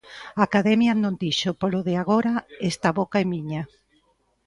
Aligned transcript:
A 0.39 0.41
Academia 0.49 0.93
non 1.03 1.13
dixo 1.23 1.49
polo 1.61 1.79
de 1.87 1.93
agora 2.01 2.33
esta 2.71 2.89
boca 2.99 3.17
é 3.23 3.25
miña. 3.33 3.61